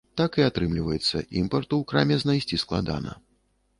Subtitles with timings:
[0.19, 3.13] Так і атрымліваецца, імпарту ў краме знайсці складана.